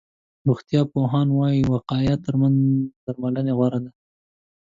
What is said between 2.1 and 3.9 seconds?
تر درملنې غوره